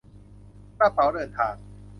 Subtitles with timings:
[0.77, 1.53] กระเป๋าเดินทาง